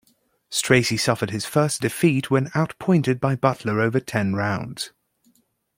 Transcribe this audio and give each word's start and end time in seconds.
Stracey 0.49 0.99
suffered 0.99 1.29
his 1.29 1.45
first 1.45 1.81
defeat 1.81 2.31
when 2.31 2.49
outpointed 2.55 3.19
by 3.19 3.35
Butler 3.35 3.79
over 3.79 3.99
ten 3.99 4.33
rounds. 4.33 4.89